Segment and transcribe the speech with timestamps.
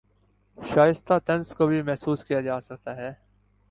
[0.57, 3.13] شائستہ طنز کو بھی محسوس کیا جاسکتا ہے